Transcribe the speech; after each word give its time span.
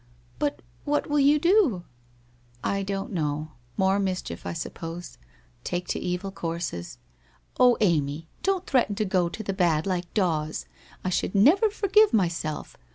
'But 0.39 0.63
what 0.83 1.07
will 1.11 1.19
you 1.19 1.37
do?'' 1.37 1.83
I 2.73 2.81
don't 2.81 3.11
know. 3.13 3.51
More 3.77 3.99
mischief, 3.99 4.43
1 4.45 4.55
suppose, 4.55 5.19
take 5.63 5.87
to 5.89 5.99
evil 5.99 6.31
courses' 6.31 6.97
'Oh, 7.59 7.77
Amy, 7.81 8.27
don't 8.41 8.65
threaten 8.65 8.95
to 8.95 9.05
go 9.05 9.29
to 9.29 9.43
the 9.43 9.53
bad 9.53 9.85
like 9.85 10.11
Dawes, 10.15 10.65
I 11.03 11.09
should 11.09 11.35
never 11.35 11.69
forgive 11.69 12.13
myself. 12.13 12.75